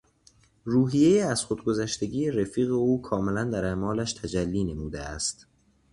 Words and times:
روحیهٔ 0.63 1.21
از 1.25 1.45
خود 1.45 1.63
گذشتگی 1.63 2.31
رفیق 2.31 2.71
او 2.73 3.01
کاملاً 3.01 3.43
در 3.43 3.65
اعمالش 3.65 4.13
تجلی 4.13 4.63
نموده 4.63 4.99
است. 5.01 5.47